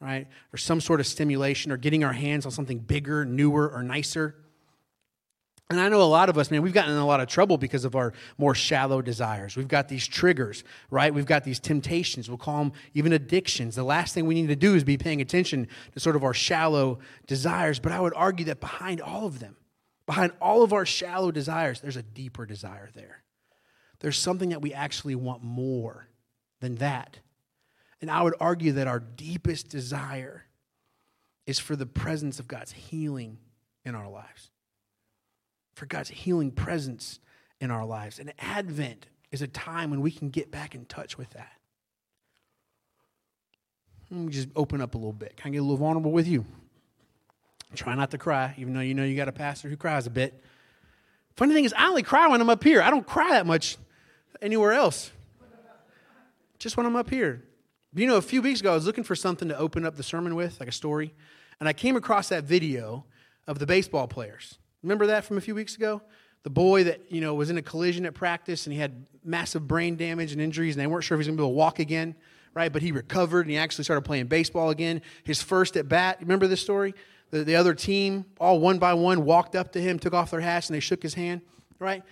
[0.00, 0.28] right?
[0.52, 4.36] Or some sort of stimulation or getting our hands on something bigger, newer, or nicer.
[5.70, 7.58] And I know a lot of us, man, we've gotten in a lot of trouble
[7.58, 9.54] because of our more shallow desires.
[9.54, 11.12] We've got these triggers, right?
[11.12, 12.28] We've got these temptations.
[12.30, 13.76] We'll call them even addictions.
[13.76, 16.32] The last thing we need to do is be paying attention to sort of our
[16.32, 17.78] shallow desires.
[17.78, 19.56] But I would argue that behind all of them,
[20.06, 23.22] behind all of our shallow desires, there's a deeper desire there.
[24.00, 26.08] There's something that we actually want more
[26.60, 27.18] than that.
[28.00, 30.44] And I would argue that our deepest desire
[31.46, 33.38] is for the presence of God's healing
[33.84, 34.50] in our lives,
[35.78, 37.20] for God's healing presence
[37.60, 38.18] in our lives.
[38.18, 41.52] And Advent is a time when we can get back in touch with that.
[44.10, 45.36] Let me just open up a little bit.
[45.36, 46.44] Can I get a little vulnerable with you?
[47.74, 50.10] Try not to cry, even though you know you got a pastor who cries a
[50.10, 50.42] bit.
[51.36, 52.80] Funny thing is, I only cry when I'm up here.
[52.80, 53.76] I don't cry that much
[54.40, 55.12] anywhere else.
[56.58, 57.44] Just when I'm up here.
[57.94, 60.02] You know, a few weeks ago, I was looking for something to open up the
[60.02, 61.14] sermon with, like a story,
[61.60, 63.04] and I came across that video
[63.46, 64.58] of the baseball players.
[64.82, 66.02] Remember that from a few weeks ago?
[66.44, 69.66] The boy that, you know, was in a collision at practice and he had massive
[69.66, 71.52] brain damage and injuries, and they weren't sure if he was going to be able
[71.52, 72.14] to walk again,
[72.54, 72.72] right?
[72.72, 75.02] But he recovered and he actually started playing baseball again.
[75.24, 76.94] His first at bat, remember this story?
[77.30, 80.40] The, the other team, all one by one, walked up to him, took off their
[80.40, 81.42] hats, and they shook his hand,
[81.78, 82.02] right?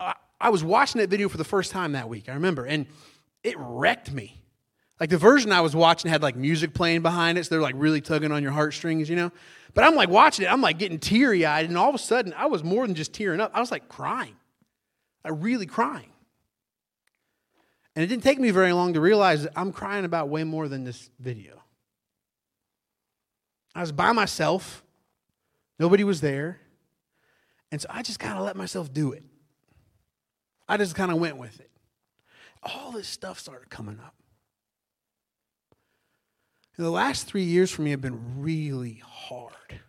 [0.00, 2.86] I, I was watching that video for the first time that week, I remember, and
[3.42, 4.42] it wrecked me.
[4.98, 7.74] Like the version I was watching had like music playing behind it, so they're like
[7.76, 9.32] really tugging on your heartstrings, you know?
[9.74, 12.34] But I'm like watching it, I'm like getting teary eyed, and all of a sudden
[12.36, 13.50] I was more than just tearing up.
[13.54, 14.36] I was like crying.
[15.24, 16.10] I really crying.
[17.94, 20.68] And it didn't take me very long to realize that I'm crying about way more
[20.68, 21.62] than this video.
[23.74, 24.82] I was by myself,
[25.78, 26.60] nobody was there.
[27.70, 29.24] And so I just kind of let myself do it.
[30.68, 31.70] I just kind of went with it.
[32.62, 34.14] All this stuff started coming up.
[36.76, 39.80] And the last three years for me have been really hard.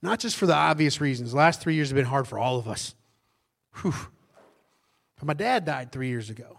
[0.00, 1.30] Not just for the obvious reasons.
[1.30, 2.94] The last three years have been hard for all of us.
[3.76, 3.94] Whew.
[5.18, 6.58] But my dad died three years ago.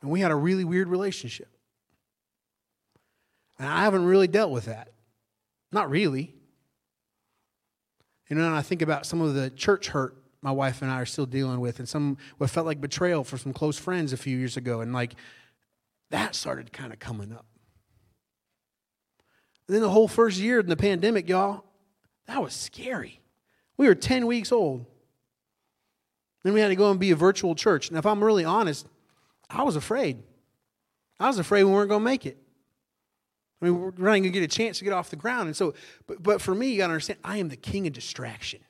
[0.00, 1.48] And we had a really weird relationship.
[3.58, 4.88] And I haven't really dealt with that.
[5.72, 6.34] Not really.
[8.28, 11.00] You know, and I think about some of the church hurt my wife and I
[11.00, 14.16] are still dealing with, and some what felt like betrayal for some close friends a
[14.16, 14.80] few years ago.
[14.80, 15.14] And like
[16.10, 17.44] that started kind of coming up.
[19.70, 21.64] Then the whole first year in the pandemic, y'all,
[22.26, 23.20] that was scary.
[23.76, 24.84] We were 10 weeks old.
[26.42, 27.88] Then we had to go and be a virtual church.
[27.88, 28.88] And if I'm really honest,
[29.48, 30.22] I was afraid.
[31.20, 32.36] I was afraid we weren't going to make it.
[33.62, 35.46] I mean, we're not going to get a chance to get off the ground.
[35.46, 35.74] And so,
[36.08, 38.60] but, but for me, you got to understand, I am the king of distraction.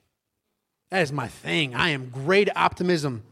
[0.90, 1.74] That is my thing.
[1.74, 3.22] I am great optimism.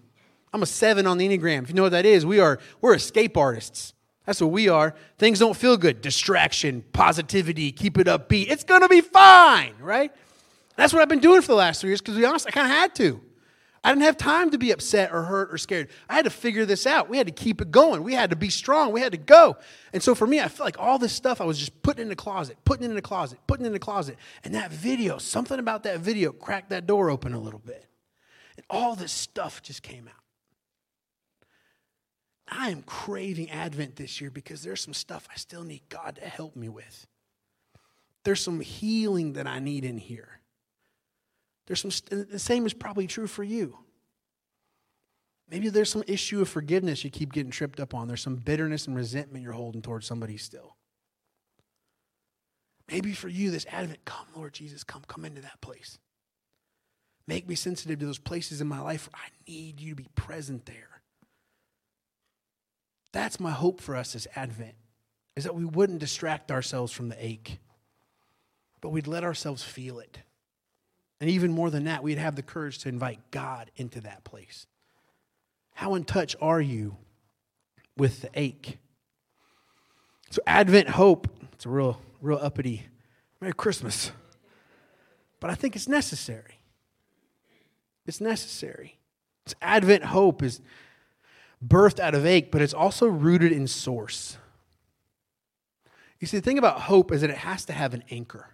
[0.54, 1.64] I'm a seven on the Enneagram.
[1.64, 3.92] If you know what that is, we are, we're escape artists.
[4.28, 4.94] That's what we are.
[5.16, 6.02] Things don't feel good.
[6.02, 8.50] Distraction, positivity, keep it upbeat.
[8.50, 10.12] It's going to be fine, right?
[10.76, 12.50] That's what I've been doing for the last three years because, to be honest, I
[12.50, 13.22] kind of had to.
[13.82, 15.88] I didn't have time to be upset or hurt or scared.
[16.10, 17.08] I had to figure this out.
[17.08, 18.02] We had to keep it going.
[18.02, 18.92] We had to be strong.
[18.92, 19.56] We had to go.
[19.94, 22.08] And so for me, I felt like all this stuff I was just putting in
[22.10, 24.18] the closet, putting in the closet, putting in the closet.
[24.44, 27.86] And that video, something about that video cracked that door open a little bit.
[28.58, 30.27] And all this stuff just came out.
[32.50, 36.28] I am craving Advent this year because there's some stuff I still need God to
[36.28, 37.06] help me with.
[38.24, 40.40] There's some healing that I need in here.
[41.66, 43.78] There's some, the same is probably true for you.
[45.50, 48.06] Maybe there's some issue of forgiveness you keep getting tripped up on.
[48.06, 50.76] There's some bitterness and resentment you're holding towards somebody still.
[52.90, 55.98] Maybe for you, this Advent, come, Lord Jesus, come, come into that place.
[57.26, 60.08] Make me sensitive to those places in my life where I need you to be
[60.14, 60.97] present there.
[63.12, 64.74] That's my hope for us as Advent,
[65.36, 67.58] is that we wouldn't distract ourselves from the ache,
[68.80, 70.18] but we'd let ourselves feel it.
[71.20, 74.66] And even more than that, we'd have the courage to invite God into that place.
[75.74, 76.96] How in touch are you
[77.96, 78.78] with the ache?
[80.30, 82.86] So, Advent hope, it's a real, real uppity
[83.40, 84.10] Merry Christmas.
[85.40, 86.58] But I think it's necessary.
[88.06, 88.98] It's necessary.
[89.44, 90.60] It's Advent hope is
[91.66, 94.38] birthed out of ache, but it's also rooted in source.
[96.20, 98.50] You see, the thing about hope is that it has to have an anchor,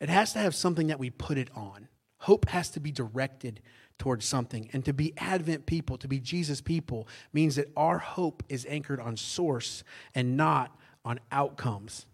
[0.00, 1.88] it has to have something that we put it on.
[2.18, 3.60] Hope has to be directed
[3.98, 4.68] towards something.
[4.72, 9.00] And to be Advent people, to be Jesus people, means that our hope is anchored
[9.00, 12.04] on source and not on outcomes.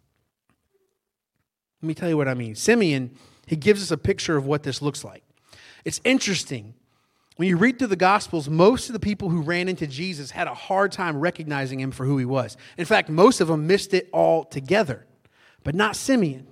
[1.83, 2.55] Let me tell you what I mean.
[2.55, 5.25] Simeon, he gives us a picture of what this looks like.
[5.85, 6.75] It's interesting
[7.37, 10.49] when you read through the Gospels, most of the people who ran into Jesus had
[10.49, 12.57] a hard time recognizing him for who he was.
[12.79, 15.07] In fact, most of them missed it altogether,
[15.62, 16.49] but not Simeon.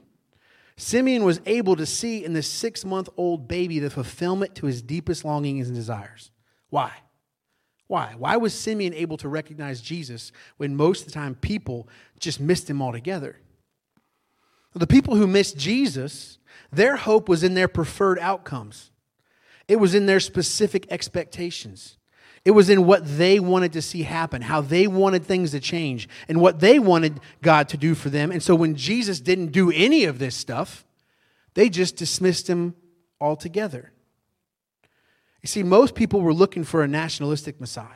[0.77, 4.83] Simeon was able to see in this six month old baby the fulfillment to his
[4.83, 6.31] deepest longings and desires.
[6.69, 6.93] Why?
[7.87, 8.15] Why?
[8.19, 12.69] Why was Simeon able to recognize Jesus when most of the time people just missed
[12.69, 13.41] him altogether?
[14.75, 16.39] The people who missed Jesus,
[16.73, 18.91] their hope was in their preferred outcomes.
[19.69, 21.97] It was in their specific expectations.
[22.45, 26.09] It was in what they wanted to see happen, how they wanted things to change,
[26.29, 28.31] and what they wanted God to do for them.
[28.31, 30.85] And so when Jesus didn't do any of this stuff,
[31.55, 32.75] they just dismissed him
[33.21, 33.93] altogether.
[35.41, 37.89] You see, most people were looking for a nationalistic Messiah.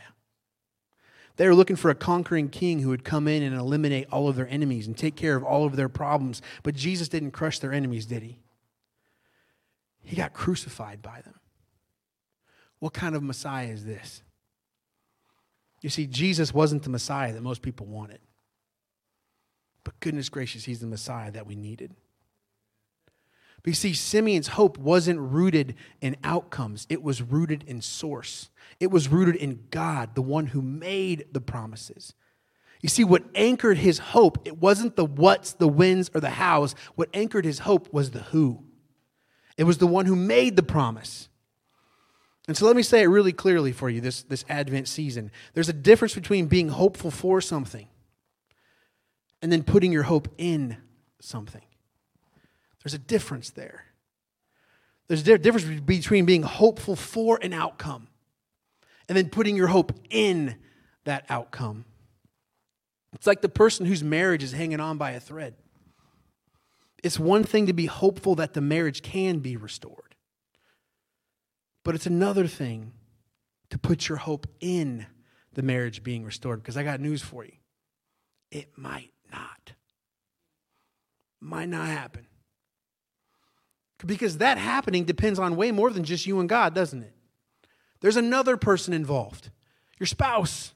[1.36, 4.36] They were looking for a conquering king who would come in and eliminate all of
[4.36, 6.42] their enemies and take care of all of their problems.
[6.62, 8.40] But Jesus didn't crush their enemies, did he?
[10.02, 11.37] He got crucified by them.
[12.78, 14.22] What kind of Messiah is this?
[15.80, 18.20] You see, Jesus wasn't the Messiah that most people wanted.
[19.84, 21.94] But goodness gracious, he's the Messiah that we needed.
[23.62, 28.50] But you see, Simeon's hope wasn't rooted in outcomes, it was rooted in source.
[28.80, 32.14] It was rooted in God, the one who made the promises.
[32.80, 36.76] You see, what anchored his hope, it wasn't the what's, the whens, or the hows.
[36.94, 38.62] What anchored his hope was the who.
[39.56, 41.28] It was the one who made the promise.
[42.48, 45.30] And so let me say it really clearly for you this, this Advent season.
[45.52, 47.86] There's a difference between being hopeful for something
[49.42, 50.78] and then putting your hope in
[51.20, 51.62] something.
[52.82, 53.84] There's a difference there.
[55.08, 58.08] There's a difference between being hopeful for an outcome
[59.08, 60.56] and then putting your hope in
[61.04, 61.84] that outcome.
[63.14, 65.54] It's like the person whose marriage is hanging on by a thread.
[67.02, 70.07] It's one thing to be hopeful that the marriage can be restored,
[71.88, 72.92] but it's another thing
[73.70, 75.06] to put your hope in
[75.54, 76.62] the marriage being restored.
[76.62, 77.54] Because I got news for you
[78.50, 79.72] it might not.
[81.40, 82.26] Might not happen.
[84.04, 87.14] Because that happening depends on way more than just you and God, doesn't it?
[88.02, 89.48] There's another person involved,
[89.98, 90.74] your spouse.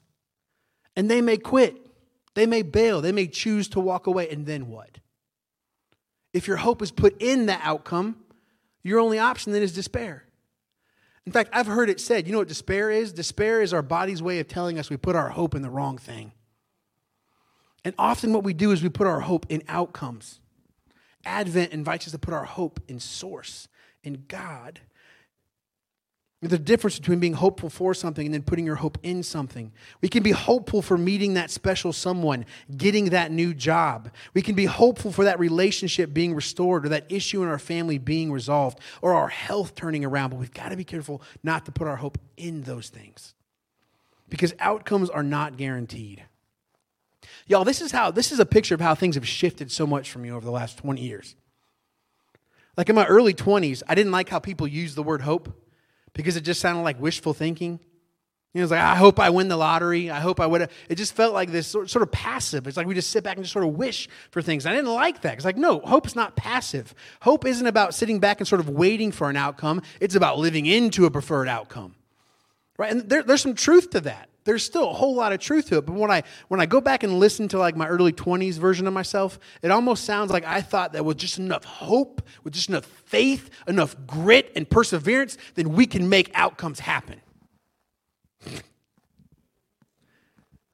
[0.96, 1.76] And they may quit,
[2.32, 4.96] they may bail, they may choose to walk away, and then what?
[6.32, 8.16] If your hope is put in the outcome,
[8.82, 10.24] your only option then is despair.
[11.24, 13.12] In fact, I've heard it said, you know what despair is?
[13.12, 15.98] Despair is our body's way of telling us we put our hope in the wrong
[15.98, 16.32] thing.
[17.84, 20.40] And often what we do is we put our hope in outcomes.
[21.24, 23.68] Advent invites us to put our hope in source,
[24.02, 24.80] in God.
[26.44, 29.70] The difference between being hopeful for something and then putting your hope in something.
[30.00, 34.10] We can be hopeful for meeting that special someone, getting that new job.
[34.34, 37.96] We can be hopeful for that relationship being restored or that issue in our family
[37.98, 40.30] being resolved or our health turning around.
[40.30, 43.34] But we've got to be careful not to put our hope in those things
[44.28, 46.24] because outcomes are not guaranteed.
[47.46, 50.10] Y'all, this is how this is a picture of how things have shifted so much
[50.10, 51.36] for me over the last 20 years.
[52.76, 55.56] Like in my early 20s, I didn't like how people used the word hope
[56.14, 57.80] because it just sounded like wishful thinking.
[58.54, 60.10] You know, it's like, I hope I win the lottery.
[60.10, 60.68] I hope I would.
[60.90, 62.66] It just felt like this sort of passive.
[62.66, 64.66] It's like we just sit back and just sort of wish for things.
[64.66, 65.36] I didn't like that.
[65.36, 66.94] It's like, no, hope's not passive.
[67.22, 69.80] Hope isn't about sitting back and sort of waiting for an outcome.
[70.00, 71.94] It's about living into a preferred outcome.
[72.76, 72.92] Right?
[72.92, 75.78] And there, there's some truth to that there's still a whole lot of truth to
[75.78, 75.86] it.
[75.86, 78.86] But when I when I go back and listen to like my early 20s version
[78.86, 82.68] of myself, it almost sounds like I thought that with just enough hope, with just
[82.68, 87.20] enough faith, enough grit and perseverance, then we can make outcomes happen.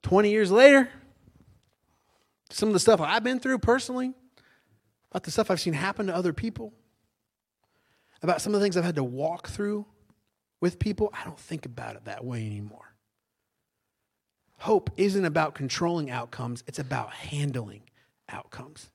[0.03, 0.89] 20 years later,
[2.51, 4.15] some of the stuff I've been through personally,
[5.11, 6.73] about the stuff I've seen happen to other people,
[8.23, 9.85] about some of the things I've had to walk through
[10.61, 12.88] with people, I don't think about it that way anymore.
[14.59, 17.83] Hope isn't about controlling outcomes, it's about handling
[18.29, 18.91] outcomes.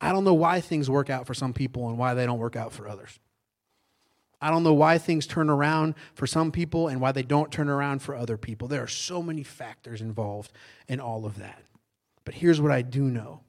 [0.00, 2.56] I don't know why things work out for some people and why they don't work
[2.56, 3.18] out for others.
[4.40, 7.68] I don't know why things turn around for some people and why they don't turn
[7.68, 8.68] around for other people.
[8.68, 10.52] There are so many factors involved
[10.86, 11.62] in all of that.
[12.24, 13.40] But here's what I do know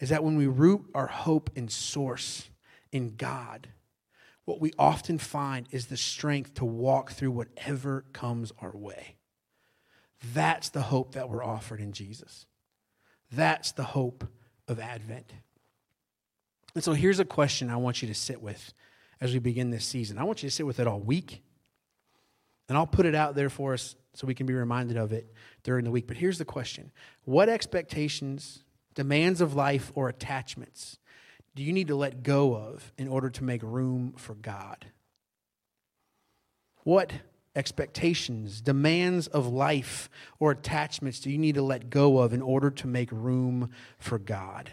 [0.00, 2.48] is that when we root our hope and source
[2.90, 3.68] in God,
[4.50, 9.14] what we often find is the strength to walk through whatever comes our way.
[10.34, 12.46] That's the hope that we're offered in Jesus.
[13.30, 14.26] That's the hope
[14.66, 15.32] of Advent.
[16.74, 18.74] And so here's a question I want you to sit with
[19.20, 20.18] as we begin this season.
[20.18, 21.44] I want you to sit with it all week.
[22.68, 25.32] And I'll put it out there for us so we can be reminded of it
[25.62, 26.08] during the week.
[26.08, 26.90] But here's the question
[27.22, 28.64] What expectations,
[28.96, 30.98] demands of life, or attachments
[31.54, 34.86] do you need to let go of in order to make room for God?
[36.84, 37.12] What
[37.54, 42.70] expectations, demands of life, or attachments do you need to let go of in order
[42.70, 44.70] to make room for God?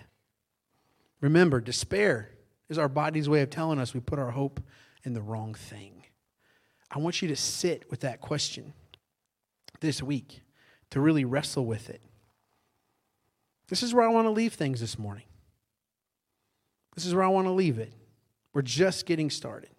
[1.19, 2.29] Remember, despair
[2.69, 4.61] is our body's way of telling us we put our hope
[5.03, 6.03] in the wrong thing.
[6.91, 8.73] I want you to sit with that question
[9.79, 10.41] this week,
[10.91, 12.01] to really wrestle with it.
[13.67, 15.25] This is where I want to leave things this morning.
[16.97, 17.93] This is where I want to leave it.
[18.55, 19.69] We're just getting started.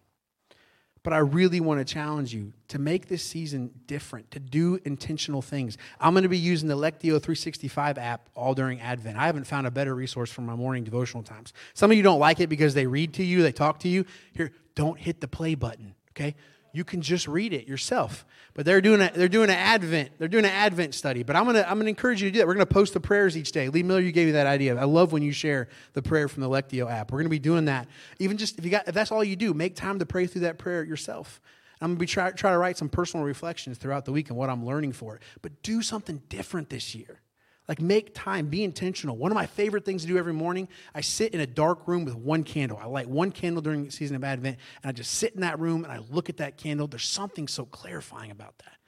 [1.03, 5.43] But I really want to challenge you to make this season different, to do intentional
[5.43, 5.77] things.
[5.99, 9.19] I'm going to be using the Lectio 365 app all during Advent.
[9.19, 11.53] I haven't found a better resource for my morning devotional times.
[11.75, 14.05] Some of you don't like it because they read to you, they talk to you.
[14.33, 16.37] Here, don't hit the play button, okay?
[16.73, 18.25] You can just read it yourself.
[18.55, 21.23] But they're doing a, they're doing an Advent they're doing an Advent study.
[21.23, 22.47] But I'm gonna I'm gonna encourage you to do that.
[22.47, 23.69] We're gonna post the prayers each day.
[23.69, 24.77] Lee Miller, you gave me that idea.
[24.77, 27.13] I love when you share the prayer from the Lectio app.
[27.13, 27.89] We're gonna be doing that.
[28.19, 30.43] Even just if you got if that's all you do, make time to pray through
[30.43, 31.41] that prayer yourself.
[31.81, 34.51] I'm gonna be try, try to write some personal reflections throughout the week and what
[34.51, 35.23] I'm learning for it.
[35.43, 37.21] But do something different this year.
[37.69, 39.17] Like, make time, be intentional.
[39.17, 42.07] One of my favorite things to do every morning, I sit in a dark room
[42.07, 42.79] with one candle.
[42.81, 45.59] I light one candle during the season of Advent, and I just sit in that
[45.61, 46.87] room and I look at that candle.
[46.87, 48.79] There's something so clarifying about that.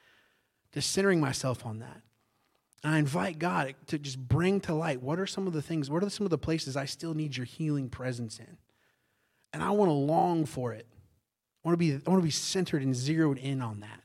[0.73, 2.01] Just centering myself on that.
[2.83, 5.91] And I invite God to just bring to light what are some of the things,
[5.91, 8.57] what are some of the places I still need your healing presence in?
[9.53, 10.87] And I want to long for it.
[11.63, 14.00] I want to be, I want to be centered and zeroed in on that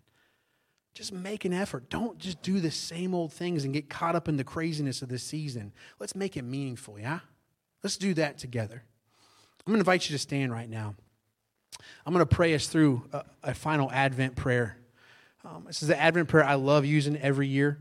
[0.95, 1.89] just make an effort.
[1.89, 5.09] Don't just do the same old things and get caught up in the craziness of
[5.09, 5.73] this season.
[5.99, 7.19] Let's make it meaningful, yeah?
[7.83, 8.81] Let's do that together.
[9.67, 10.95] I'm going to invite you to stand right now.
[12.05, 14.77] I'm going to pray us through a, a final Advent prayer.
[15.43, 17.77] Um, this is the Advent prayer I love using every year.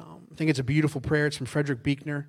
[0.00, 1.26] Um, I think it's a beautiful prayer.
[1.26, 2.28] It's from Frederick Buechner.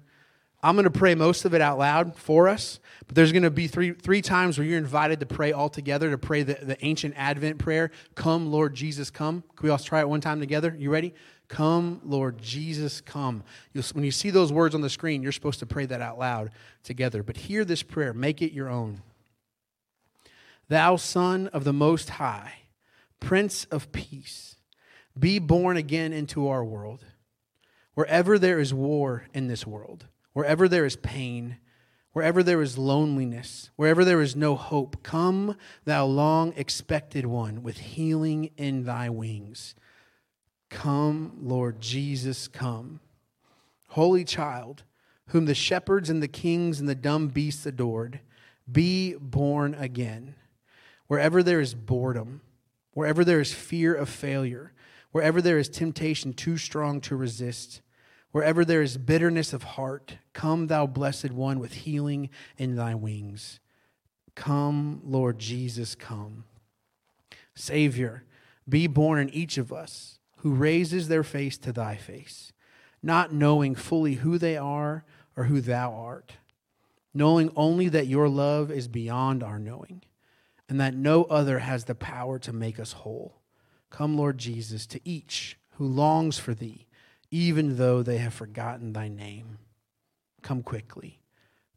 [0.63, 3.51] I'm going to pray most of it out loud for us, but there's going to
[3.51, 6.83] be three, three times where you're invited to pray all together, to pray the, the
[6.83, 9.43] ancient Advent prayer Come, Lord Jesus, come.
[9.55, 10.75] Can we all try it one time together?
[10.77, 11.13] You ready?
[11.47, 13.43] Come, Lord Jesus, come.
[13.71, 16.19] You'll, when you see those words on the screen, you're supposed to pray that out
[16.19, 16.51] loud
[16.83, 17.23] together.
[17.23, 19.01] But hear this prayer, make it your own.
[20.67, 22.53] Thou Son of the Most High,
[23.19, 24.57] Prince of Peace,
[25.17, 27.05] be born again into our world.
[27.93, 30.05] Wherever there is war in this world,
[30.37, 31.57] wherever there is pain,
[32.13, 37.79] wherever there is loneliness, wherever there is no hope, come, thou long expected one, with
[37.79, 39.73] healing in thy wings.
[40.69, 42.99] Come, Lord Jesus, come.
[43.87, 44.83] Holy child,
[45.29, 48.19] whom the shepherds and the kings and the dumb beasts adored,
[48.71, 50.35] be born again.
[51.07, 52.41] Wherever there is boredom,
[52.93, 54.71] wherever there is fear of failure,
[55.11, 57.81] wherever there is temptation too strong to resist,
[58.37, 63.59] Wherever there is bitterness of heart, come, thou blessed one, with healing in thy wings.
[64.35, 66.43] Come, Lord Jesus, come.
[67.55, 68.25] Savior,
[68.69, 72.53] be born in each of us who raises their face to thy face,
[73.01, 75.03] not knowing fully who they are
[75.35, 76.33] or who thou art,
[77.15, 80.03] knowing only that your love is beyond our knowing,
[80.69, 83.41] and that no other has the power to make us whole.
[83.89, 86.86] Come, Lord Jesus, to each who longs for thee
[87.31, 89.57] even though they have forgotten thy name.
[90.41, 91.19] Come quickly.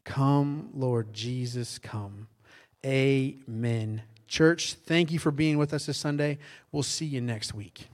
[0.03, 2.27] Come, Lord Jesus, come.
[2.85, 4.03] Amen.
[4.27, 6.39] Church, thank you for being with us this Sunday.
[6.71, 7.87] We'll see you next week.